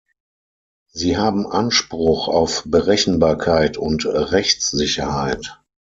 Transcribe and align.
Sie 0.91 1.15
haben 1.15 1.45
Anspruch 1.45 2.27
auf 2.27 2.63
Berechenbarkeit 2.65 3.77
und 3.77 4.07
Rechtssicherheit. 4.07 5.61